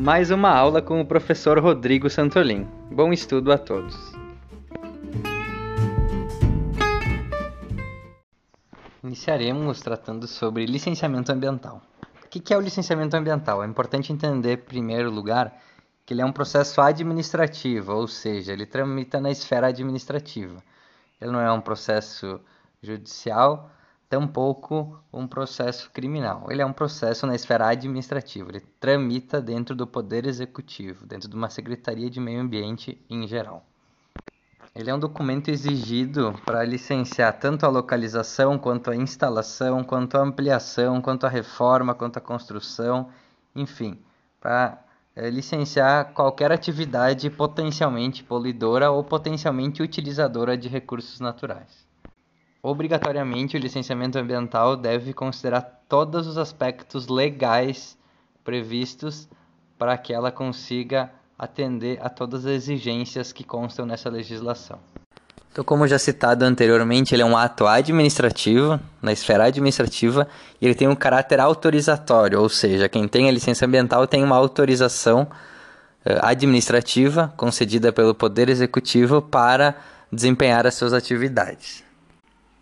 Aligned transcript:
Mais 0.00 0.30
uma 0.30 0.48
aula 0.48 0.80
com 0.80 0.98
o 0.98 1.04
professor 1.04 1.58
Rodrigo 1.58 2.08
Santolin. 2.08 2.66
Bom 2.90 3.12
estudo 3.12 3.52
a 3.52 3.58
todos. 3.58 3.94
Iniciaremos 9.04 9.80
tratando 9.80 10.26
sobre 10.26 10.64
licenciamento 10.64 11.30
ambiental. 11.30 11.82
O 12.24 12.28
que 12.30 12.54
é 12.54 12.56
o 12.56 12.62
licenciamento 12.62 13.14
ambiental? 13.14 13.62
É 13.62 13.66
importante 13.66 14.10
entender, 14.10 14.54
em 14.54 14.64
primeiro 14.64 15.10
lugar, 15.10 15.54
que 16.06 16.14
ele 16.14 16.22
é 16.22 16.24
um 16.24 16.32
processo 16.32 16.80
administrativo, 16.80 17.92
ou 17.92 18.08
seja, 18.08 18.54
ele 18.54 18.64
tramita 18.64 19.20
na 19.20 19.30
esfera 19.30 19.66
administrativa. 19.66 20.62
Ele 21.20 21.30
não 21.30 21.40
é 21.42 21.52
um 21.52 21.60
processo 21.60 22.40
judicial, 22.82 23.70
tampouco 24.10 25.00
um 25.12 25.24
processo 25.24 25.88
criminal. 25.92 26.48
Ele 26.50 26.60
é 26.60 26.66
um 26.66 26.72
processo 26.72 27.28
na 27.28 27.34
esfera 27.36 27.68
administrativa, 27.68 28.50
ele 28.50 28.60
tramita 28.80 29.40
dentro 29.40 29.72
do 29.72 29.86
Poder 29.86 30.26
Executivo, 30.26 31.06
dentro 31.06 31.30
de 31.30 31.36
uma 31.36 31.48
Secretaria 31.48 32.10
de 32.10 32.18
Meio 32.18 32.40
Ambiente 32.40 33.00
em 33.08 33.26
geral. 33.28 33.64
Ele 34.74 34.90
é 34.90 34.94
um 34.94 34.98
documento 34.98 35.48
exigido 35.48 36.34
para 36.44 36.64
licenciar 36.64 37.38
tanto 37.38 37.64
a 37.64 37.68
localização, 37.68 38.58
quanto 38.58 38.90
a 38.90 38.96
instalação, 38.96 39.84
quanto 39.84 40.16
a 40.16 40.22
ampliação, 40.22 41.00
quanto 41.00 41.24
a 41.24 41.28
reforma, 41.28 41.94
quanto 41.94 42.18
a 42.18 42.20
construção, 42.20 43.10
enfim, 43.54 43.96
para 44.40 44.82
é, 45.14 45.30
licenciar 45.30 46.12
qualquer 46.12 46.50
atividade 46.50 47.30
potencialmente 47.30 48.24
poluidora 48.24 48.90
ou 48.90 49.04
potencialmente 49.04 49.82
utilizadora 49.82 50.56
de 50.56 50.68
recursos 50.68 51.20
naturais. 51.20 51.89
Obrigatoriamente, 52.62 53.56
o 53.56 53.60
licenciamento 53.60 54.18
ambiental 54.18 54.76
deve 54.76 55.14
considerar 55.14 55.62
todos 55.88 56.26
os 56.26 56.36
aspectos 56.36 57.08
legais 57.08 57.96
previstos 58.44 59.28
para 59.78 59.96
que 59.96 60.12
ela 60.12 60.30
consiga 60.30 61.10
atender 61.38 61.98
a 62.02 62.10
todas 62.10 62.44
as 62.44 62.52
exigências 62.52 63.32
que 63.32 63.44
constam 63.44 63.86
nessa 63.86 64.10
legislação. 64.10 64.78
Então, 65.50 65.64
como 65.64 65.88
já 65.88 65.98
citado 65.98 66.44
anteriormente, 66.44 67.14
ele 67.14 67.22
é 67.22 67.24
um 67.24 67.36
ato 67.36 67.66
administrativo, 67.66 68.78
na 69.00 69.10
esfera 69.10 69.44
administrativa, 69.44 70.28
e 70.60 70.66
ele 70.66 70.74
tem 70.74 70.86
um 70.86 70.94
caráter 70.94 71.40
autorizatório, 71.40 72.40
ou 72.40 72.48
seja, 72.48 72.90
quem 72.90 73.08
tem 73.08 73.26
a 73.26 73.32
licença 73.32 73.64
ambiental 73.64 74.06
tem 74.06 74.22
uma 74.22 74.36
autorização 74.36 75.26
eh, 76.04 76.18
administrativa 76.22 77.32
concedida 77.38 77.90
pelo 77.90 78.14
Poder 78.14 78.50
Executivo 78.50 79.22
para 79.22 79.74
desempenhar 80.12 80.66
as 80.66 80.74
suas 80.74 80.92
atividades 80.92 81.89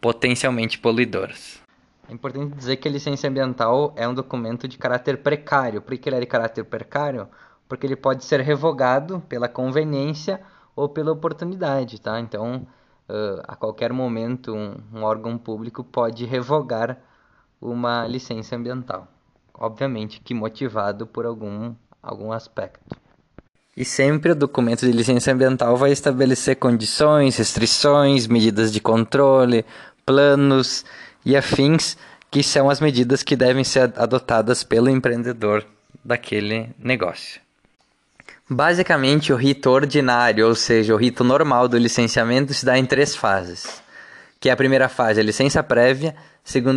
potencialmente 0.00 0.78
poluidoras. 0.78 1.60
É 2.08 2.12
importante 2.12 2.56
dizer 2.56 2.76
que 2.76 2.88
a 2.88 2.90
licença 2.90 3.28
ambiental 3.28 3.92
é 3.94 4.08
um 4.08 4.14
documento 4.14 4.66
de 4.66 4.78
caráter 4.78 5.18
precário. 5.18 5.82
Por 5.82 5.96
que 5.98 6.08
ele 6.08 6.16
é 6.16 6.20
de 6.20 6.26
caráter 6.26 6.64
precário? 6.64 7.28
Porque 7.68 7.86
ele 7.86 7.96
pode 7.96 8.24
ser 8.24 8.40
revogado 8.40 9.20
pela 9.28 9.48
conveniência 9.48 10.40
ou 10.74 10.88
pela 10.88 11.12
oportunidade, 11.12 12.00
tá? 12.00 12.18
Então, 12.18 12.66
uh, 13.08 13.42
a 13.46 13.54
qualquer 13.54 13.92
momento, 13.92 14.54
um, 14.54 14.76
um 14.94 15.02
órgão 15.02 15.36
público 15.36 15.84
pode 15.84 16.24
revogar 16.24 16.98
uma 17.60 18.06
licença 18.06 18.56
ambiental. 18.56 19.06
Obviamente 19.52 20.20
que 20.20 20.32
motivado 20.32 21.06
por 21.06 21.26
algum, 21.26 21.74
algum 22.02 22.32
aspecto. 22.32 22.96
E 23.78 23.84
sempre 23.84 24.32
o 24.32 24.34
documento 24.34 24.84
de 24.84 24.90
licença 24.90 25.30
ambiental 25.30 25.76
vai 25.76 25.92
estabelecer 25.92 26.56
condições, 26.56 27.36
restrições, 27.36 28.26
medidas 28.26 28.72
de 28.72 28.80
controle, 28.80 29.64
planos 30.04 30.84
e 31.24 31.36
afins, 31.36 31.96
que 32.28 32.42
são 32.42 32.68
as 32.68 32.80
medidas 32.80 33.22
que 33.22 33.36
devem 33.36 33.62
ser 33.62 33.92
adotadas 33.96 34.64
pelo 34.64 34.90
empreendedor 34.90 35.64
daquele 36.04 36.70
negócio. 36.76 37.40
Basicamente, 38.50 39.32
o 39.32 39.36
rito 39.36 39.70
ordinário, 39.70 40.48
ou 40.48 40.56
seja, 40.56 40.92
o 40.92 40.96
rito 40.96 41.22
normal 41.22 41.68
do 41.68 41.78
licenciamento, 41.78 42.52
se 42.52 42.66
dá 42.66 42.76
em 42.76 42.84
três 42.84 43.14
fases. 43.14 43.80
Que 44.40 44.48
é 44.48 44.52
a 44.52 44.56
primeira 44.56 44.88
fase, 44.88 45.20
a 45.20 45.22
licença 45.22 45.62
prévia, 45.62 46.16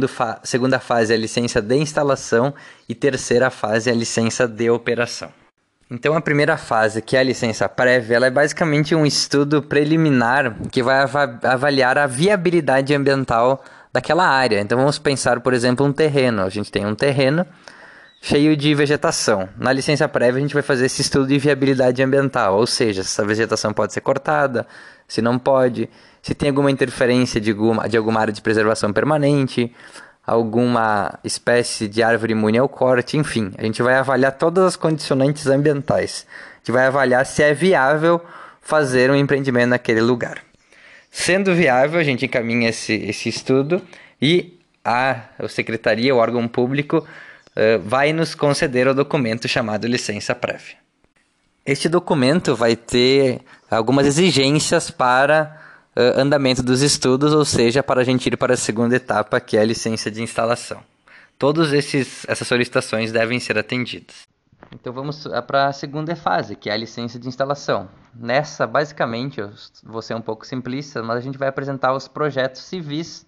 fa 0.08 0.40
segunda 0.44 0.80
fase, 0.80 1.12
a 1.12 1.18
licença 1.18 1.64
de 1.64 1.76
instalação 1.78 2.54
e 2.88 2.94
terceira 2.94 3.50
fase, 3.50 3.90
a 3.90 3.96
licença 3.96 4.48
de 4.48 4.70
operação. 4.70 5.41
Então, 5.94 6.16
a 6.16 6.22
primeira 6.22 6.56
fase, 6.56 7.02
que 7.02 7.18
é 7.18 7.20
a 7.20 7.24
licença 7.24 7.68
prévia, 7.68 8.16
ela 8.16 8.28
é 8.28 8.32
basicamente 8.32 8.96
um 8.96 9.06
estudo 9.06 9.62
preliminar 9.62 10.56
que 10.72 10.82
vai 10.82 11.02
avaliar 11.44 11.98
a 11.98 12.08
viabilidade 12.08 12.96
ambiental 12.96 13.62
daquela 13.92 14.26
área. 14.26 14.62
Então, 14.62 14.78
vamos 14.78 14.98
pensar, 14.98 15.42
por 15.42 15.54
exemplo, 15.54 15.86
um 15.86 15.92
terreno. 15.92 16.44
A 16.44 16.50
gente 16.50 16.72
tem 16.72 16.86
um 16.86 16.96
terreno 16.96 17.46
cheio 18.22 18.56
de 18.56 18.74
vegetação. 18.74 19.50
Na 19.58 19.74
licença 19.74 20.08
prévia, 20.08 20.38
a 20.38 20.42
gente 20.42 20.54
vai 20.54 20.64
fazer 20.64 20.86
esse 20.86 21.02
estudo 21.02 21.28
de 21.28 21.38
viabilidade 21.38 22.02
ambiental, 22.02 22.56
ou 22.56 22.66
seja, 22.66 23.04
se 23.04 23.10
essa 23.10 23.26
vegetação 23.26 23.74
pode 23.74 23.92
ser 23.92 24.00
cortada, 24.00 24.66
se 25.06 25.22
não 25.22 25.38
pode, 25.38 25.90
se 26.22 26.34
tem 26.34 26.48
alguma 26.48 26.72
interferência 26.72 27.42
de 27.42 27.52
alguma, 27.52 27.90
de 27.90 27.98
alguma 27.98 28.22
área 28.22 28.32
de 28.32 28.42
preservação 28.42 28.94
permanente, 28.94 29.76
alguma 30.26 31.20
espécie 31.24 31.88
de 31.88 32.04
árvore 32.04 32.34
imune 32.34 32.58
ao 32.58 32.70
corte, 32.70 33.18
enfim, 33.18 33.52
a 33.58 33.64
gente 33.64 33.82
vai 33.82 33.96
avaliar 33.96 34.32
todas 34.34 34.64
as 34.64 34.76
condicionantes 34.76 35.48
ambientais. 35.48 36.26
A 36.30 36.58
gente 36.60 36.72
vai 36.72 36.86
avaliar 36.86 37.26
se 37.26 37.42
é 37.42 37.54
viável 37.54 38.22
fazer 38.62 39.10
um 39.10 39.16
empreendimento 39.16 39.70
naquele 39.70 40.02
lugar. 40.02 40.38
Sendo 41.10 41.54
viável, 41.54 42.00
a 42.00 42.04
gente 42.04 42.26
encaminha 42.26 42.70
esse, 42.70 42.94
esse 42.94 43.28
estudo 43.28 43.82
e 44.22 44.58
a, 44.86 45.22
a 45.38 45.48
secretaria, 45.48 46.16
o 46.16 46.18
órgão 46.18 46.48
público, 46.48 47.00
uh, 47.00 47.80
vai 47.84 48.14
nos 48.14 48.34
conceder 48.34 48.88
o 48.88 48.94
documento 48.94 49.48
chamado 49.48 49.88
licença 49.88 50.34
prévia. 50.34 50.76
Este 51.66 51.90
documento 51.90 52.56
vai 52.56 52.76
ter 52.76 53.42
algumas 53.70 54.08
exigências 54.08 54.90
para 54.90 55.61
uh, 55.96 56.20
andamento 56.20 56.64
dos 56.64 56.82
estudos, 56.82 57.34
ou 57.34 57.46
seja, 57.46 57.84
para 57.84 58.02
a 58.02 58.04
gente 58.04 58.28
ir 58.28 58.38
para 58.38 58.54
a 58.54 58.58
segunda 58.58 58.96
etapa, 58.96 59.40
que 59.40 59.58
é 59.58 59.62
a 59.62 59.66
licença 59.66 60.10
de 60.10 60.22
instalação. 60.22 60.82
Todas 61.38 61.74
essas 61.74 62.48
solicitações 62.48 63.12
devem 63.12 63.40
ser 63.40 63.58
atendidas. 63.58 64.28
Então 64.72 64.94
vamos 64.94 65.28
para 65.48 65.68
a 65.68 65.74
segunda 65.74 66.16
fase, 66.16 66.56
que 66.56 66.70
é 66.70 66.74
a 66.74 66.78
licença 66.78 67.20
de 67.20 67.28
instalação. 67.28 67.90
Nessa, 68.14 68.68
basicamente, 68.68 69.42
eu 69.42 69.52
vou 69.84 70.02
ser 70.02 70.14
um 70.14 70.22
pouco 70.22 70.46
simplista, 70.46 71.02
mas 71.02 71.18
a 71.18 71.20
gente 71.20 71.38
vai 71.38 71.48
apresentar 71.48 71.94
os 71.94 72.08
projetos 72.08 72.62
civis 72.62 73.26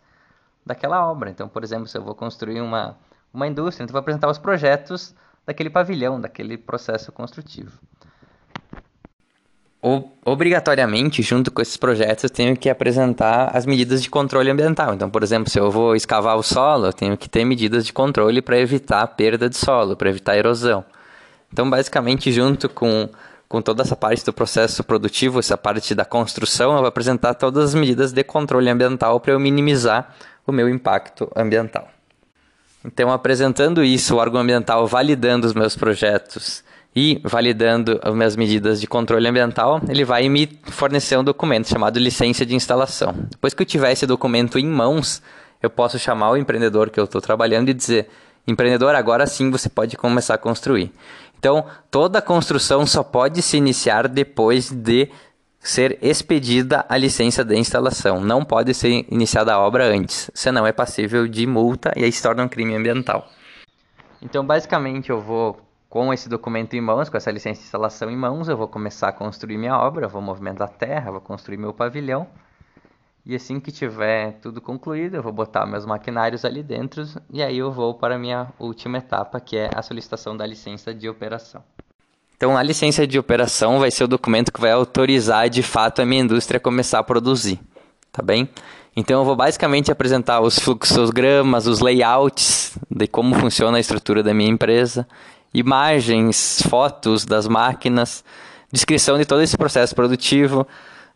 daquela 0.66 1.10
obra. 1.10 1.32
Então, 1.32 1.50
por 1.50 1.64
exemplo, 1.64 1.88
se 1.88 1.98
eu 1.98 2.04
vou 2.04 2.14
construir 2.14 2.62
uma, 2.62 2.98
uma 3.34 3.48
indústria, 3.48 3.84
então 3.84 3.92
eu 3.92 3.94
vou 3.94 4.02
apresentar 4.02 4.30
os 4.30 4.38
projetos 4.38 5.16
daquele 5.46 5.70
pavilhão, 5.70 6.22
daquele 6.22 6.58
processo 6.58 7.12
construtivo 7.12 7.80
obrigatoriamente, 10.26 11.22
junto 11.22 11.52
com 11.52 11.62
esses 11.62 11.76
projetos, 11.76 12.24
eu 12.24 12.30
tenho 12.30 12.56
que 12.56 12.70
apresentar 12.70 13.52
as 13.54 13.66
medidas 13.66 14.02
de 14.02 14.10
controle 14.10 14.50
ambiental. 14.50 14.94
Então, 14.94 15.10
por 15.10 15.22
exemplo, 15.22 15.50
se 15.50 15.60
eu 15.60 15.70
vou 15.70 15.94
escavar 15.94 16.38
o 16.38 16.44
solo, 16.44 16.86
eu 16.86 16.94
tenho 16.94 17.18
que 17.18 17.30
ter 17.30 17.44
medidas 17.44 17.86
de 17.86 17.92
controle 17.92 18.42
para 18.42 18.58
evitar 18.58 19.02
a 19.02 19.08
perda 19.08 19.50
de 19.50 19.58
solo, 19.58 19.98
para 19.98 20.10
evitar 20.10 20.38
erosão. 20.38 20.86
Então, 21.52 21.70
basicamente, 21.70 22.32
junto 22.32 22.70
com, 22.70 23.10
com 23.50 23.62
toda 23.62 23.84
essa 23.84 23.96
parte 23.96 24.24
do 24.24 24.32
processo 24.32 24.86
produtivo, 24.86 25.40
essa 25.40 25.58
parte 25.58 25.94
da 25.94 26.06
construção, 26.06 26.72
eu 26.72 26.78
vou 26.78 26.88
apresentar 26.88 27.34
todas 27.34 27.66
as 27.66 27.76
medidas 27.76 28.14
de 28.14 28.24
controle 28.24 28.70
ambiental 28.70 29.20
para 29.20 29.34
eu 29.34 29.40
minimizar 29.40 30.16
o 30.48 30.54
meu 30.54 30.70
impacto 30.70 31.30
ambiental. 31.36 31.90
Então, 32.86 33.12
apresentando 33.12 33.84
isso, 33.84 34.16
o 34.16 34.18
órgão 34.18 34.40
ambiental 34.40 34.88
validando 34.88 35.46
os 35.46 35.54
meus 35.54 35.76
projetos 35.76 36.64
e 36.96 37.20
validando 37.24 38.00
as 38.04 38.14
minhas 38.14 38.36
medidas 38.36 38.80
de 38.80 38.88
controle 38.88 39.28
ambiental, 39.28 39.82
ele 39.90 40.06
vai 40.06 40.30
me 40.30 40.48
fornecer 40.66 41.18
um 41.18 41.24
documento 41.24 41.68
chamado 41.68 41.98
licença 41.98 42.46
de 42.46 42.56
instalação. 42.56 43.14
Depois 43.32 43.54
que 43.54 43.62
eu 43.62 43.66
tiver 43.66 43.92
esse 43.92 44.06
documento 44.06 44.60
em 44.60 44.68
mãos, 44.68 45.22
eu 45.62 45.70
posso 45.70 45.98
chamar 45.98 46.32
o 46.32 46.38
empreendedor 46.38 46.90
que 46.90 47.00
eu 47.00 47.06
estou 47.06 47.22
trabalhando 47.22 47.70
e 47.70 47.74
dizer: 47.74 48.10
empreendedor, 48.48 48.94
agora 48.94 49.26
sim 49.26 49.50
você 49.50 49.70
pode 49.70 49.98
começar 49.98 50.36
a 50.36 50.38
construir. 50.38 50.92
Então, 51.40 51.66
toda 51.90 52.22
construção 52.22 52.86
só 52.86 53.04
pode 53.04 53.42
se 53.42 53.58
iniciar 53.58 54.08
depois 54.08 54.72
de 54.72 55.10
ser 55.60 55.98
expedida 56.02 56.86
a 56.88 56.98
licença 56.98 57.44
de 57.44 57.56
instalação. 57.56 58.22
Não 58.22 58.46
pode 58.46 58.74
ser 58.74 59.06
iniciada 59.10 59.54
a 59.54 59.60
obra 59.60 59.86
antes, 59.86 60.30
senão 60.34 60.68
é 60.68 60.72
passível 60.72 61.28
de 61.28 61.48
multa 61.48 61.92
e 61.96 62.04
aí 62.04 62.12
se 62.12 62.22
torna 62.22 62.44
um 62.44 62.48
crime 62.48 62.76
ambiental. 62.76 63.28
Então, 64.22 64.46
basicamente, 64.46 65.10
eu 65.10 65.20
vou 65.20 65.60
com 65.94 66.12
esse 66.12 66.28
documento 66.28 66.74
em 66.74 66.82
mãos, 66.82 67.08
com 67.08 67.18
essa 67.18 67.30
licença 67.30 67.60
de 67.60 67.68
instalação 67.68 68.10
em 68.10 68.18
mãos, 68.18 68.50
eu 68.50 68.58
vou 68.58 68.68
começar 68.68 69.10
a 69.10 69.12
construir 69.12 69.60
minha 69.60 69.78
obra, 69.78 70.08
vou 70.08 70.24
movimentar 70.24 70.68
a 70.68 70.72
terra, 70.72 71.12
vou 71.12 71.22
construir 71.22 71.56
meu 71.56 71.72
pavilhão. 71.72 72.26
E 73.24 73.36
assim 73.36 73.60
que 73.60 73.72
tiver 73.72 74.40
tudo 74.42 74.60
concluído, 74.60 75.14
eu 75.14 75.22
vou 75.22 75.32
botar 75.32 75.68
meus 75.68 75.86
maquinários 75.86 76.44
ali 76.46 76.64
dentro 76.64 77.04
e 77.32 77.44
aí 77.44 77.60
eu 77.60 77.72
vou 77.72 77.94
para 77.94 78.16
a 78.16 78.18
minha 78.18 78.48
última 78.58 78.98
etapa, 78.98 79.40
que 79.40 79.56
é 79.56 79.70
a 79.72 79.84
solicitação 79.84 80.36
da 80.36 80.48
licença 80.48 80.96
de 80.96 81.08
operação. 81.08 81.64
Então, 82.36 82.58
a 82.58 82.64
licença 82.64 83.06
de 83.06 83.20
operação 83.20 83.78
vai 83.78 83.92
ser 83.92 84.06
o 84.06 84.08
documento 84.08 84.52
que 84.52 84.60
vai 84.60 84.72
autorizar 84.72 85.48
de 85.48 85.62
fato 85.62 86.02
a 86.02 86.06
minha 86.08 86.24
indústria 86.24 86.58
a 86.58 86.60
começar 86.60 86.98
a 86.98 87.04
produzir, 87.04 87.60
tá 88.12 88.24
bem? 88.24 88.50
Então, 88.96 89.22
eu 89.22 89.26
vou 89.26 89.36
basicamente 89.36 89.92
apresentar 89.92 90.42
os 90.42 90.58
fluxogramas, 90.58 91.68
os 91.68 91.80
layouts 91.80 92.78
de 92.90 93.08
como 93.08 93.36
funciona 93.36 93.78
a 93.78 93.80
estrutura 93.80 94.24
da 94.24 94.34
minha 94.34 94.50
empresa 94.50 95.08
imagens, 95.54 96.62
fotos 96.68 97.26
das 97.26 97.48
máquinas, 97.48 98.24
descrição 98.72 99.18
de 99.18 99.26
todo 99.26 99.42
esse 99.42 99.58
processo 99.58 99.94
produtivo, 99.94 100.68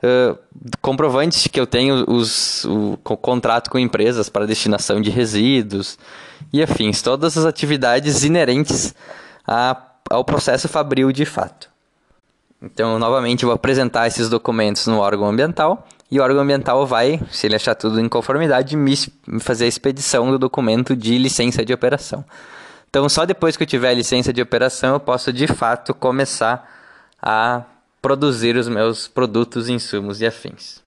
uh, 0.03 0.37
comprovantes 0.81 1.47
que 1.47 1.59
eu 1.59 1.65
tenho 1.65 2.05
os, 2.07 2.65
o, 2.65 2.99
o 3.03 3.17
contrato 3.17 3.69
com 3.69 3.79
empresas 3.79 4.29
para 4.29 4.45
destinação 4.45 5.01
de 5.01 5.09
resíduos 5.09 5.97
e 6.53 6.61
afins, 6.61 7.01
todas 7.01 7.37
as 7.37 7.45
atividades 7.45 8.23
inerentes 8.23 8.93
a, 9.45 9.75
ao 10.09 10.23
processo 10.23 10.67
fabril 10.67 11.11
de 11.11 11.25
fato. 11.25 11.69
Então, 12.61 12.97
novamente, 12.97 13.45
vou 13.45 13.53
apresentar 13.53 14.07
esses 14.07 14.29
documentos 14.29 14.87
no 14.87 14.97
órgão 14.97 15.27
ambiental 15.27 15.87
e 16.09 16.19
o 16.19 16.23
órgão 16.23 16.41
ambiental 16.41 16.85
vai, 16.87 17.19
se 17.31 17.45
ele 17.45 17.55
achar 17.55 17.75
tudo 17.75 17.99
em 17.99 18.09
conformidade, 18.09 18.75
me 18.75 18.95
fazer 19.39 19.65
a 19.65 19.67
expedição 19.67 20.31
do 20.31 20.39
documento 20.39 20.95
de 20.95 21.17
licença 21.17 21.63
de 21.63 21.73
operação. 21.73 22.25
Então, 22.89 23.07
só 23.09 23.25
depois 23.25 23.57
que 23.57 23.63
eu 23.63 23.67
tiver 23.67 23.89
a 23.89 23.93
licença 23.93 24.31
de 24.31 24.41
operação, 24.41 24.93
eu 24.93 24.99
posso 24.99 25.31
de 25.33 25.47
fato 25.47 25.93
começar 25.93 26.69
a 27.21 27.63
produzir 28.01 28.55
os 28.55 28.67
meus 28.67 29.07
produtos, 29.07 29.69
insumos 29.69 30.21
e 30.21 30.25
afins. 30.25 30.81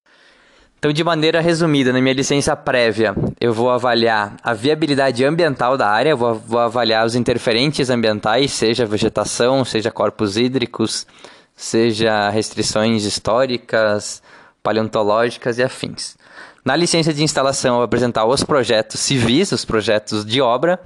Então, 0.79 0.95
de 0.95 1.05
maneira 1.05 1.43
resumida, 1.43 1.93
na 1.93 2.01
minha 2.01 2.15
licença 2.15 2.57
prévia, 2.57 3.15
eu 3.39 3.53
vou 3.53 3.71
avaliar 3.71 4.37
a 4.43 4.55
viabilidade 4.55 5.23
ambiental 5.23 5.77
da 5.77 5.87
área, 5.87 6.17
vou, 6.17 6.35
vou 6.35 6.59
avaliar 6.59 7.05
os 7.05 7.15
interferentes 7.15 7.91
ambientais, 7.91 8.53
seja 8.53 8.87
vegetação, 8.87 9.63
seja 9.63 9.91
corpos 9.91 10.39
hídricos, 10.39 11.07
seja 11.55 12.31
restrições 12.31 13.05
históricas, 13.05 14.23
paleontológicas 14.63 15.59
e 15.59 15.63
afins. 15.63 16.17
Na 16.65 16.77
licença 16.77 17.13
de 17.13 17.23
instalação, 17.23 17.73
eu 17.73 17.77
vou 17.77 17.85
apresentar 17.85 18.25
os 18.25 18.43
projetos 18.43 19.01
civis, 19.01 19.53
os 19.53 19.67
projetos 19.67 20.25
de 20.25 20.41
obra, 20.41 20.81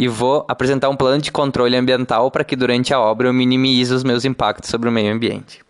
e 0.00 0.08
vou 0.08 0.46
apresentar 0.48 0.88
um 0.88 0.96
plano 0.96 1.20
de 1.20 1.30
controle 1.30 1.76
ambiental 1.76 2.30
para 2.30 2.42
que 2.42 2.56
durante 2.56 2.94
a 2.94 2.98
obra 2.98 3.28
eu 3.28 3.34
minimize 3.34 3.92
os 3.92 4.02
meus 4.02 4.24
impactos 4.24 4.70
sobre 4.70 4.88
o 4.88 4.92
meio 4.92 5.12
ambiente. 5.12 5.62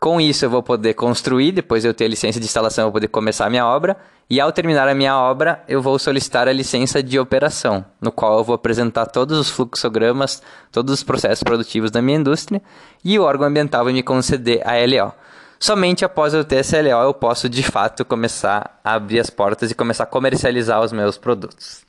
Com 0.00 0.20
isso 0.20 0.44
eu 0.44 0.50
vou 0.50 0.62
poder 0.62 0.94
construir, 0.94 1.50
depois 1.50 1.82
de 1.82 1.88
eu 1.88 1.92
ter 1.92 2.04
a 2.04 2.08
licença 2.08 2.38
de 2.38 2.46
instalação 2.46 2.82
eu 2.82 2.86
vou 2.86 2.92
poder 2.92 3.08
começar 3.08 3.46
a 3.46 3.50
minha 3.50 3.66
obra, 3.66 3.96
e 4.30 4.40
ao 4.40 4.52
terminar 4.52 4.86
a 4.86 4.94
minha 4.94 5.18
obra 5.18 5.64
eu 5.66 5.82
vou 5.82 5.98
solicitar 5.98 6.46
a 6.46 6.52
licença 6.52 7.02
de 7.02 7.18
operação, 7.18 7.84
no 8.00 8.12
qual 8.12 8.38
eu 8.38 8.44
vou 8.44 8.54
apresentar 8.54 9.06
todos 9.06 9.36
os 9.36 9.50
fluxogramas, 9.50 10.40
todos 10.70 10.94
os 10.94 11.02
processos 11.02 11.42
produtivos 11.42 11.90
da 11.90 12.00
minha 12.00 12.18
indústria, 12.18 12.62
e 13.04 13.18
o 13.18 13.24
órgão 13.24 13.48
ambiental 13.48 13.82
vai 13.82 13.92
me 13.92 14.02
conceder 14.04 14.62
a 14.64 14.74
LO. 14.74 15.12
Somente 15.58 16.04
após 16.04 16.32
eu 16.32 16.44
ter 16.44 16.58
essa 16.58 16.80
LO 16.80 17.02
eu 17.02 17.14
posso 17.14 17.48
de 17.48 17.64
fato 17.64 18.04
começar 18.04 18.78
a 18.84 18.94
abrir 18.94 19.18
as 19.18 19.28
portas 19.28 19.72
e 19.72 19.74
começar 19.74 20.04
a 20.04 20.06
comercializar 20.06 20.80
os 20.80 20.92
meus 20.92 21.18
produtos. 21.18 21.82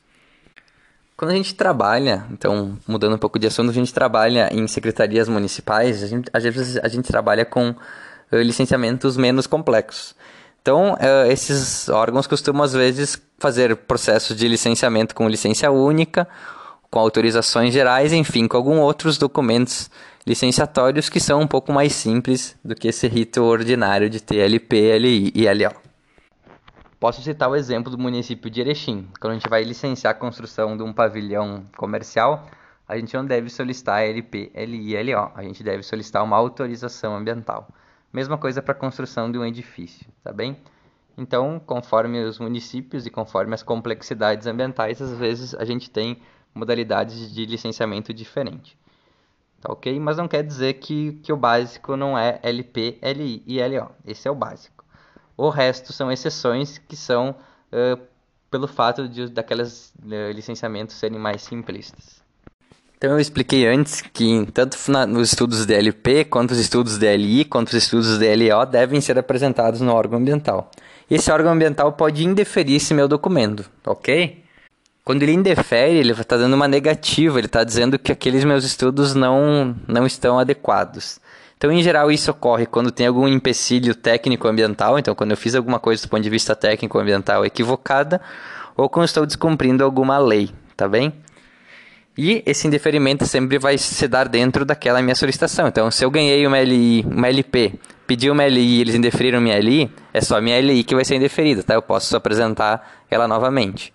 Quando 1.17 1.31
a 1.31 1.35
gente 1.35 1.55
trabalha, 1.55 2.25
então 2.29 2.77
mudando 2.85 3.15
um 3.15 3.17
pouco 3.17 3.39
de 3.39 3.47
assunto, 3.47 3.69
a 3.69 3.73
gente 3.73 3.93
trabalha 3.93 4.49
em 4.51 4.67
secretarias 4.67 5.29
municipais, 5.29 6.03
a 6.03 6.07
gente, 6.07 6.29
às 6.33 6.43
vezes 6.43 6.77
a 6.77 6.89
gente 6.89 7.07
trabalha 7.07 7.45
com 7.45 7.69
uh, 7.69 7.75
licenciamentos 8.35 9.15
menos 9.15 9.47
complexos. 9.47 10.13
Então, 10.61 10.93
uh, 10.93 11.31
esses 11.31 11.87
órgãos 11.87 12.27
costumam 12.27 12.63
às 12.63 12.73
vezes 12.73 13.21
fazer 13.39 13.75
processos 13.77 14.35
de 14.35 14.45
licenciamento 14.45 15.15
com 15.15 15.29
licença 15.29 15.71
única, 15.71 16.27
com 16.91 16.99
autorizações 16.99 17.73
gerais, 17.73 18.11
enfim, 18.11 18.45
com 18.45 18.57
alguns 18.57 18.79
outros 18.79 19.17
documentos 19.17 19.89
licenciatórios 20.27 21.07
que 21.07 21.19
são 21.21 21.39
um 21.39 21.47
pouco 21.47 21.71
mais 21.71 21.93
simples 21.93 22.57
do 22.63 22.75
que 22.75 22.89
esse 22.89 23.07
rito 23.07 23.41
ordinário 23.41 24.09
de 24.09 24.19
TLP, 24.19 24.99
LI 24.99 25.31
e 25.33 25.45
LO. 25.53 25.84
Posso 26.99 27.21
citar 27.21 27.49
o 27.49 27.55
exemplo 27.55 27.91
do 27.91 27.97
município 27.97 28.49
de 28.49 28.61
Erechim. 28.61 29.07
Quando 29.19 29.31
a 29.31 29.35
gente 29.35 29.49
vai 29.49 29.63
licenciar 29.63 30.11
a 30.11 30.17
construção 30.17 30.77
de 30.77 30.83
um 30.83 30.93
pavilhão 30.93 31.65
comercial, 31.75 32.47
a 32.87 32.97
gente 32.97 33.13
não 33.13 33.25
deve 33.25 33.49
solicitar 33.49 34.03
LP, 34.03 34.51
LI, 34.55 35.03
LO. 35.03 35.31
A 35.35 35.43
gente 35.43 35.61
deve 35.61 35.83
solicitar 35.83 36.23
uma 36.23 36.37
autorização 36.37 37.15
ambiental. 37.15 37.67
Mesma 38.13 38.37
coisa 38.37 38.61
para 38.61 38.71
a 38.71 38.77
construção 38.77 39.29
de 39.29 39.37
um 39.37 39.45
edifício, 39.45 40.07
tá 40.23 40.31
bem? 40.31 40.57
Então, 41.17 41.59
conforme 41.65 42.23
os 42.23 42.39
municípios 42.39 43.05
e 43.05 43.09
conforme 43.09 43.53
as 43.53 43.63
complexidades 43.63 44.47
ambientais, 44.47 45.01
às 45.01 45.17
vezes 45.17 45.53
a 45.55 45.65
gente 45.65 45.89
tem 45.89 46.21
modalidades 46.53 47.33
de 47.33 47.45
licenciamento 47.45 48.13
diferente. 48.13 48.77
Tá 49.59 49.71
ok? 49.71 49.99
Mas 49.99 50.17
não 50.17 50.27
quer 50.27 50.43
dizer 50.43 50.73
que, 50.75 51.13
que 51.23 51.33
o 51.33 51.37
básico 51.37 51.97
não 51.97 52.17
é 52.17 52.39
LP, 52.43 52.99
LI 53.01 53.43
e 53.45 53.65
LO. 53.67 53.91
Esse 54.05 54.27
é 54.27 54.31
o 54.31 54.35
básico. 54.35 54.74
O 55.37 55.49
resto 55.49 55.91
são 55.91 56.11
exceções 56.11 56.77
que 56.77 56.95
são 56.95 57.35
uh, 57.71 57.99
pelo 58.49 58.67
fato 58.67 59.07
de 59.07 59.27
daqueles 59.29 59.93
uh, 60.03 60.31
licenciamentos 60.33 60.95
serem 60.95 61.19
mais 61.19 61.41
simplistas. 61.41 62.23
Então 62.97 63.11
eu 63.11 63.19
expliquei 63.19 63.67
antes 63.67 64.01
que 64.01 64.47
tanto 64.53 64.77
na, 64.89 65.05
nos 65.05 65.29
estudos 65.29 65.65
DLP, 65.65 66.25
quanto 66.25 66.51
os 66.51 66.57
estudos 66.57 66.97
DLI, 66.97 67.45
quanto 67.45 67.67
os 67.67 67.73
estudos 67.73 68.17
DLO 68.17 68.65
devem 68.65 69.01
ser 69.01 69.19
apresentados 69.19 69.81
no 69.81 69.93
órgão 69.93 70.17
ambiental. 70.19 70.71
Esse 71.11 71.29
órgão 71.29 71.51
ambiental 71.51 71.91
pode 71.93 72.25
indeferir 72.25 72.77
esse 72.77 72.93
meu 72.93 73.07
documento, 73.07 73.69
ok? 73.85 74.43
Quando 75.03 75.21
ele 75.21 75.33
indefere, 75.33 75.97
ele 75.97 76.13
está 76.13 76.35
dando 76.35 76.55
uma 76.55 76.67
negativa, 76.67 77.37
ele 77.37 77.45
está 77.45 77.63
dizendo 77.63 77.99
que 77.99 78.11
aqueles 78.11 78.43
meus 78.43 78.63
estudos 78.63 79.13
não, 79.13 79.75
não 79.87 80.07
estão 80.07 80.39
adequados. 80.39 81.19
Então, 81.57 81.71
em 81.71 81.81
geral, 81.81 82.11
isso 82.11 82.29
ocorre 82.31 82.65
quando 82.65 82.91
tem 82.91 83.07
algum 83.07 83.27
empecilho 83.27 83.95
técnico-ambiental, 83.95 84.99
então 84.99 85.15
quando 85.15 85.31
eu 85.31 85.37
fiz 85.37 85.55
alguma 85.55 85.79
coisa 85.79 86.01
do 86.03 86.09
ponto 86.09 86.21
de 86.21 86.29
vista 86.29 86.55
técnico-ambiental 86.55 87.45
equivocada, 87.45 88.21
ou 88.75 88.89
quando 88.89 89.05
estou 89.05 89.25
descumprindo 89.25 89.83
alguma 89.83 90.17
lei, 90.17 90.49
tá 90.75 90.87
bem? 90.87 91.13
E 92.17 92.41
esse 92.45 92.67
indeferimento 92.67 93.25
sempre 93.25 93.57
vai 93.57 93.77
se 93.77 94.07
dar 94.07 94.27
dentro 94.27 94.63
daquela 94.63 95.01
minha 95.01 95.15
solicitação. 95.15 95.67
Então, 95.67 95.91
se 95.91 96.03
eu 96.03 96.09
ganhei 96.09 96.47
uma, 96.47 96.61
LI, 96.61 97.03
uma 97.03 97.27
LP, 97.27 97.73
pedi 98.07 98.29
uma 98.29 98.47
LI 98.47 98.77
e 98.77 98.81
eles 98.81 98.95
indeferiram 98.95 99.41
minha 99.41 99.59
LI, 99.59 99.91
é 100.13 100.21
só 100.21 100.39
minha 100.39 100.59
LI 100.59 100.83
que 100.83 100.95
vai 100.95 101.03
ser 101.03 101.15
indeferida, 101.15 101.61
tá? 101.61 101.73
Eu 101.73 101.81
posso 101.81 102.15
apresentar 102.15 103.03
ela 103.09 103.27
novamente. 103.27 103.93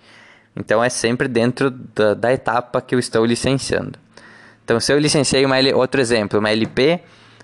Então, 0.54 0.84
é 0.84 0.90
sempre 0.90 1.28
dentro 1.28 1.70
da, 1.70 2.12
da 2.12 2.32
etapa 2.32 2.82
que 2.82 2.94
eu 2.94 2.98
estou 2.98 3.24
licenciando. 3.24 3.98
Então, 4.64 4.78
se 4.78 4.92
eu 4.92 4.98
licenciei 4.98 5.44
uma 5.46 5.58
L, 5.58 5.72
outro 5.72 6.00
exemplo, 6.00 6.38
uma 6.38 6.50
LP 6.50 7.00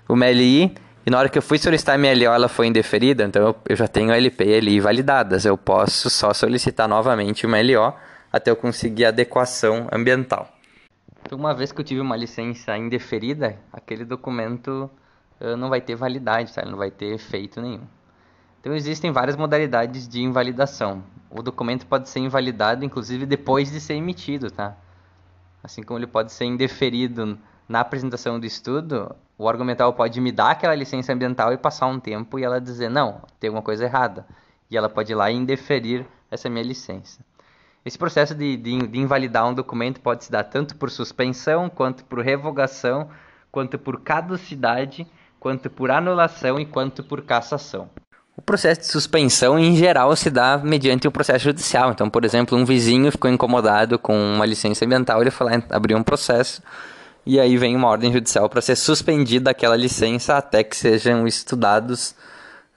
uma 0.07 0.29
LI 0.29 0.73
e 1.05 1.09
na 1.09 1.19
hora 1.19 1.29
que 1.29 1.37
eu 1.37 1.41
fui 1.41 1.57
solicitar 1.57 1.95
a 1.95 1.97
minha 1.97 2.13
LO 2.13 2.33
ela 2.33 2.49
foi 2.49 2.67
indeferida, 2.67 3.23
então 3.23 3.41
eu, 3.41 3.55
eu 3.69 3.75
já 3.75 3.87
tenho 3.87 4.11
LP 4.11 4.43
e 4.43 4.59
LI 4.59 4.79
validadas. 4.79 5.45
Eu 5.45 5.57
posso 5.57 6.09
só 6.09 6.33
solicitar 6.33 6.87
novamente 6.87 7.45
uma 7.45 7.61
LO 7.61 7.93
até 8.31 8.51
eu 8.51 8.55
conseguir 8.55 9.05
a 9.05 9.09
adequação 9.09 9.87
ambiental. 9.91 10.53
Então, 11.21 11.37
uma 11.37 11.53
vez 11.53 11.71
que 11.71 11.79
eu 11.79 11.85
tive 11.85 12.01
uma 12.01 12.15
licença 12.15 12.77
indeferida, 12.77 13.57
aquele 13.71 14.05
documento 14.05 14.89
uh, 15.39 15.55
não 15.57 15.69
vai 15.69 15.81
ter 15.81 15.95
validade, 15.95 16.53
tá? 16.53 16.61
ele 16.61 16.71
não 16.71 16.77
vai 16.77 16.91
ter 16.91 17.13
efeito 17.13 17.61
nenhum. 17.61 17.83
Então 18.59 18.75
existem 18.75 19.11
várias 19.11 19.37
modalidades 19.37 20.07
de 20.07 20.21
invalidação. 20.21 21.03
O 21.29 21.41
documento 21.41 21.85
pode 21.85 22.09
ser 22.09 22.19
invalidado, 22.19 22.83
inclusive 22.83 23.25
depois 23.25 23.71
de 23.71 23.79
ser 23.79 23.93
emitido, 23.93 24.51
tá? 24.51 24.75
Assim 25.63 25.83
como 25.83 25.99
ele 25.99 26.07
pode 26.07 26.33
ser 26.33 26.45
indeferido 26.45 27.37
na 27.67 27.81
apresentação 27.81 28.39
do 28.39 28.45
estudo, 28.45 29.13
o 29.37 29.43
órgão 29.43 29.63
ambiental 29.63 29.93
pode 29.93 30.19
me 30.21 30.31
dar 30.31 30.51
aquela 30.51 30.73
licença 30.73 31.11
ambiental 31.11 31.51
e 31.51 31.57
passar 31.57 31.87
um 31.87 31.99
tempo 31.99 32.39
e 32.39 32.43
ela 32.43 32.61
dizer, 32.61 32.89
não, 32.89 33.21
tem 33.39 33.49
alguma 33.49 33.61
coisa 33.61 33.85
errada. 33.85 34.25
E 34.69 34.77
ela 34.77 34.89
pode 34.89 35.11
ir 35.11 35.15
lá 35.15 35.29
e 35.29 35.35
indeferir 35.35 36.05
essa 36.31 36.49
minha 36.49 36.63
licença. 36.63 37.19
Esse 37.85 37.97
processo 37.97 38.35
de, 38.35 38.57
de, 38.57 38.87
de 38.87 38.99
invalidar 38.99 39.47
um 39.47 39.53
documento 39.53 40.01
pode 40.01 40.25
se 40.25 40.31
dar 40.31 40.43
tanto 40.43 40.75
por 40.75 40.89
suspensão, 40.89 41.69
quanto 41.69 42.03
por 42.03 42.19
revogação, 42.19 43.09
quanto 43.51 43.77
por 43.77 44.01
caducidade, 44.01 45.07
quanto 45.39 45.69
por 45.69 45.91
anulação 45.91 46.59
e 46.59 46.65
quanto 46.65 47.03
por 47.03 47.21
cassação. 47.21 47.89
O 48.35 48.41
processo 48.41 48.81
de 48.81 48.87
suspensão, 48.87 49.57
em 49.57 49.75
geral, 49.75 50.15
se 50.15 50.29
dá 50.29 50.57
mediante 50.57 51.07
o 51.07 51.11
processo 51.11 51.45
judicial. 51.45 51.91
Então, 51.91 52.09
por 52.09 52.23
exemplo, 52.23 52.57
um 52.57 52.65
vizinho 52.65 53.11
ficou 53.11 53.31
incomodado 53.31 53.97
com 53.97 54.15
uma 54.15 54.45
licença 54.45 54.85
ambiental, 54.85 55.21
ele 55.21 55.31
foi 55.31 55.49
lá 55.49 55.63
abrir 55.69 55.95
um 55.95 56.03
processo 56.03 56.61
e 57.27 57.41
aí 57.41 57.57
vem 57.57 57.75
uma 57.75 57.89
ordem 57.89 58.11
judicial 58.11 58.47
para 58.47 58.61
ser 58.61 58.77
suspendida 58.77 59.51
aquela 59.51 59.75
licença 59.75 60.37
até 60.37 60.63
que 60.63 60.77
sejam 60.77 61.27
estudados 61.27 62.15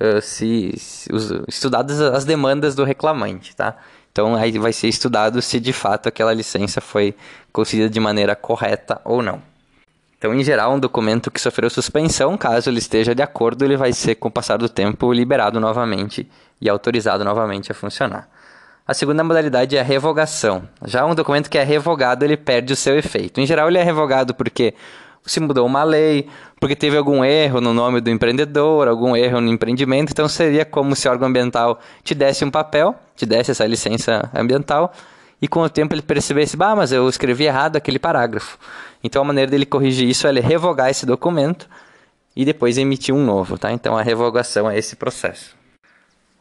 uh, 0.01 0.21
se, 0.21 0.75
se 0.77 1.09
estudadas 1.47 2.01
as 2.01 2.25
demandas 2.25 2.75
do 2.75 2.83
reclamante, 2.83 3.55
tá? 3.55 3.77
Então 4.11 4.35
aí 4.35 4.59
vai 4.59 4.73
ser 4.73 4.89
estudado 4.89 5.41
se 5.41 5.61
de 5.61 5.73
fato 5.73 6.09
aquela 6.09 6.35
licença 6.35 6.81
foi 6.81 7.15
concedida 7.53 7.89
de 7.89 8.01
maneira 8.01 8.35
correta 8.35 9.01
ou 9.05 9.23
não. 9.23 9.41
Então, 10.19 10.35
em 10.35 10.45
geral, 10.45 10.75
um 10.75 10.79
documento 10.79 11.31
que 11.31 11.41
sofreu 11.41 11.71
suspensão, 11.71 12.37
caso 12.37 12.69
ele 12.69 12.79
esteja 12.79 13.15
de 13.15 13.23
acordo, 13.23 13.65
ele 13.65 13.75
vai 13.75 13.91
ser, 13.95 14.17
com 14.17 14.29
o 14.29 14.31
passar 14.31 14.59
do 14.59 14.69
tempo, 14.69 15.11
liberado 15.15 15.59
novamente 15.59 16.29
e 16.61 16.69
autorizado 16.69 17.25
novamente 17.25 17.73
a 17.73 17.75
funcionar. 17.75 18.29
A 18.91 18.95
segunda 18.95 19.23
modalidade 19.23 19.77
é 19.77 19.81
a 19.81 19.85
revogação. 19.85 20.69
Já 20.85 21.07
um 21.07 21.15
documento 21.15 21.49
que 21.49 21.57
é 21.57 21.63
revogado, 21.63 22.25
ele 22.25 22.37
perde 22.37 22.73
o 22.73 22.77
seu 22.77 22.99
efeito. 22.99 23.41
Em 23.41 23.47
geral, 23.47 23.69
ele 23.69 23.79
é 23.79 23.85
revogado 23.85 24.35
porque 24.35 24.75
se 25.25 25.39
mudou 25.39 25.65
uma 25.65 25.85
lei, 25.85 26.29
porque 26.59 26.75
teve 26.75 26.97
algum 26.97 27.25
erro 27.25 27.61
no 27.61 27.73
nome 27.73 28.01
do 28.01 28.11
empreendedor, 28.11 28.89
algum 28.89 29.15
erro 29.15 29.41
no 29.41 29.49
empreendimento. 29.49 30.11
Então, 30.11 30.29
seria 30.29 30.65
como 30.65 30.97
se 30.97 31.07
o 31.07 31.11
órgão 31.13 31.29
ambiental 31.29 31.79
te 32.03 32.17
desse 32.17 32.45
um 32.45 32.51
papel, 32.51 32.97
te 33.15 33.25
desse 33.25 33.53
essa 33.53 33.65
licença 33.65 34.29
ambiental, 34.35 34.93
e 35.41 35.47
com 35.47 35.63
o 35.63 35.71
tempo 35.71 35.95
ele 35.95 36.03
percebesse, 36.03 36.57
bah, 36.57 36.75
mas 36.75 36.91
eu 36.91 37.09
escrevi 37.09 37.45
errado 37.45 37.77
aquele 37.77 38.01
parágrafo. 38.01 38.59
Então 39.05 39.23
a 39.23 39.25
maneira 39.25 39.49
dele 39.49 39.67
corrigir 39.67 40.09
isso 40.09 40.27
é 40.27 40.31
ele 40.31 40.41
revogar 40.41 40.91
esse 40.91 41.07
documento 41.07 41.71
e 42.35 42.45
depois 42.45 42.77
emitir 42.77 43.15
um 43.15 43.25
novo, 43.25 43.57
tá? 43.57 43.71
Então 43.71 43.97
a 43.97 44.03
revogação 44.03 44.69
é 44.69 44.77
esse 44.77 44.97
processo. 44.97 45.55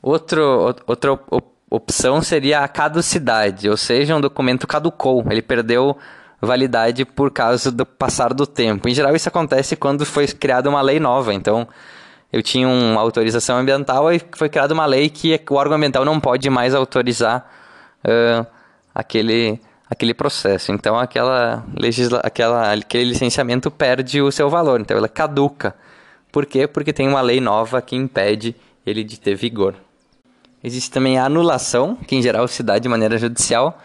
Outro, 0.02 0.76
outra 0.88 1.20
opção 1.70 2.22
seria 2.22 2.62
a 2.62 2.68
caducidade, 2.68 3.70
ou 3.70 3.78
seja, 3.78 4.16
um 4.16 4.22
documento 4.22 4.66
caducou, 4.66 5.24
ele 5.30 5.42
perdeu 5.42 5.98
validade 6.42 7.06
por 7.06 7.32
causa 7.32 7.72
do 7.72 7.86
passar 7.86 8.34
do 8.34 8.48
tempo. 8.48 8.88
Em 8.88 8.94
geral, 8.94 9.16
isso 9.16 9.28
acontece 9.28 9.76
quando 9.76 10.06
foi 10.06 10.28
criada 10.28 10.70
uma 10.70 10.82
lei 10.82 11.00
nova. 11.00 11.34
Então, 11.34 11.68
eu 12.32 12.42
tinha 12.42 12.68
uma 12.68 13.02
autorização 13.02 13.58
ambiental 13.58 14.12
e 14.12 14.22
foi 14.36 14.50
criada 14.50 14.74
uma 14.74 14.86
lei 14.86 15.10
que 15.10 15.40
o 15.50 15.56
órgão 15.56 15.76
ambiental 15.76 16.06
não 16.06 16.20
pode 16.20 16.50
mais 16.50 16.74
autorizar 16.74 17.46
uh, 18.06 18.46
aquele, 18.96 19.60
aquele 19.90 20.14
processo. 20.14 20.72
Então, 20.72 20.98
aquela 20.98 21.66
legisla 21.78 22.22
aquela, 22.24 22.72
aquele 22.74 23.06
licenciamento 23.06 23.70
perde 23.70 24.22
o 24.22 24.32
seu 24.32 24.50
valor. 24.50 24.80
Então, 24.80 24.98
ela 24.98 25.10
caduca. 25.10 25.76
Por 26.32 26.46
quê? 26.46 26.68
Porque 26.68 26.94
tem 26.94 27.08
uma 27.08 27.22
lei 27.22 27.42
nova 27.42 27.82
que 27.82 27.96
impede 27.96 28.56
ele 28.86 29.04
de 29.04 29.20
ter 29.20 29.36
vigor. 29.36 29.76
Existe 30.64 30.92
também 30.92 31.18
a 31.18 31.26
anulação, 31.26 31.96
que 31.96 32.16
em 32.16 32.22
geral 32.22 32.48
se 32.48 32.62
dá 32.62 32.78
de 32.78 32.90
maneira 32.90 33.18
judicial, 33.18 33.80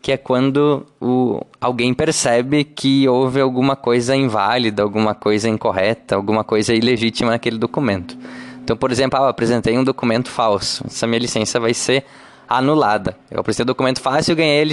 que 0.00 0.12
é 0.12 0.16
quando 0.16 0.86
o, 1.00 1.40
alguém 1.60 1.94
percebe 1.94 2.64
que 2.64 3.08
houve 3.08 3.40
alguma 3.40 3.74
coisa 3.74 4.14
inválida, 4.14 4.82
alguma 4.82 5.14
coisa 5.14 5.48
incorreta, 5.48 6.14
alguma 6.14 6.44
coisa 6.44 6.74
ilegítima 6.74 7.30
naquele 7.30 7.58
documento. 7.58 8.16
Então, 8.62 8.76
por 8.76 8.90
exemplo, 8.90 9.18
ah, 9.18 9.24
eu 9.24 9.28
apresentei 9.28 9.76
um 9.78 9.84
documento 9.84 10.30
falso, 10.30 10.84
essa 10.86 11.06
minha 11.06 11.18
licença 11.18 11.60
vai 11.60 11.74
ser 11.74 12.04
anulada. 12.48 13.16
Eu 13.30 13.40
apresentei 13.40 13.64
um 13.64 13.66
documento 13.66 14.00
falso 14.00 14.32
e 14.32 14.34
ganhei 14.34 14.66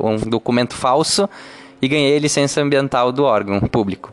um 0.00 0.16
documento 0.28 0.74
falso 0.74 1.28
e 1.80 1.88
ganhei 1.88 2.16
a 2.16 2.20
licença 2.20 2.60
ambiental 2.60 3.12
do 3.12 3.24
órgão 3.24 3.60
público. 3.60 4.12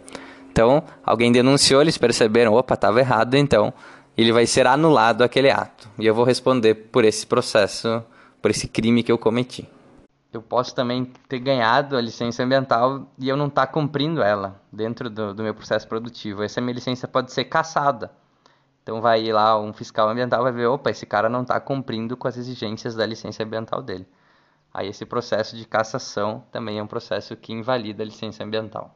Então, 0.51 0.83
alguém 1.05 1.31
denunciou, 1.31 1.81
eles 1.81 1.97
perceberam, 1.97 2.53
opa, 2.53 2.73
estava 2.73 2.99
errado, 2.99 3.35
então 3.35 3.73
ele 4.21 4.31
vai 4.31 4.45
ser 4.45 4.67
anulado 4.67 5.23
aquele 5.23 5.49
ato. 5.49 5.89
E 5.97 6.05
eu 6.05 6.13
vou 6.13 6.25
responder 6.25 6.75
por 6.75 7.05
esse 7.05 7.25
processo, 7.25 8.03
por 8.41 8.51
esse 8.51 8.67
crime 8.67 9.03
que 9.03 9.11
eu 9.11 9.17
cometi 9.17 9.67
eu 10.31 10.41
posso 10.41 10.75
também 10.75 11.05
ter 11.27 11.39
ganhado 11.39 11.97
a 11.97 12.01
licença 12.01 12.43
ambiental 12.43 13.07
e 13.17 13.27
eu 13.27 13.35
não 13.35 13.47
estar 13.47 13.65
tá 13.65 13.71
cumprindo 13.71 14.21
ela 14.21 14.61
dentro 14.71 15.09
do, 15.09 15.33
do, 15.33 15.43
meu 15.43 15.55
processo 15.55 15.87
produtivo. 15.87 16.43
Essa 16.43 16.61
minha 16.61 16.73
licença 16.73 17.07
pode 17.07 17.31
ser 17.31 17.45
caçada. 17.45 18.11
Então 18.83 19.01
vai 19.01 19.23
ir 19.23 19.33
lá 19.33 19.59
um 19.59 19.73
fiscal 19.73 20.07
ambiental 20.07 20.43
vai 20.43 20.51
ver, 20.51 20.67
opa, 20.67 20.91
esse 20.91 21.05
cara 21.05 21.29
não 21.29 21.41
está 21.41 21.59
cumprindo 21.59 22.15
com 22.15 22.27
as 22.27 22.37
exigências 22.37 22.95
da 22.95 23.05
licença 23.05 23.43
ambiental 23.43 23.81
dele. 23.81 24.07
Aí 24.71 24.87
esse 24.87 25.05
processo 25.05 25.57
de 25.57 25.65
cassação 25.65 26.43
também 26.51 26.77
é 26.77 26.83
um 26.83 26.87
processo 26.87 27.35
que 27.35 27.51
invalida 27.51 28.03
a 28.03 28.05
licença 28.05 28.43
ambiental. 28.43 28.93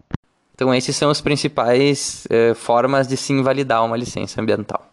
Então 0.54 0.74
esses 0.74 0.96
são 0.96 1.10
as 1.10 1.20
principais 1.20 2.28
eh, 2.30 2.54
formas 2.54 3.08
de 3.08 3.18
se 3.18 3.34
invalidar 3.34 3.84
uma 3.84 3.98
licença 3.98 4.40
ambiental. 4.40 4.93